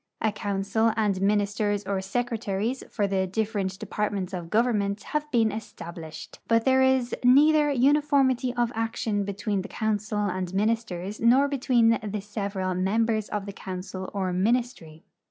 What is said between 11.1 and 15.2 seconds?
nor betAveen the several members of the council or ministry.